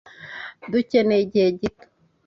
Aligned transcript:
Dukeneye 0.71 1.21
igihe 1.25 1.45
gito. 1.59 1.85